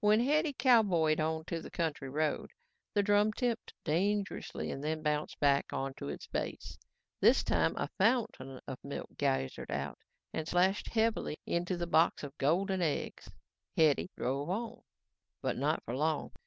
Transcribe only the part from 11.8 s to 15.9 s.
box of golden eggs. Hetty drove on. But not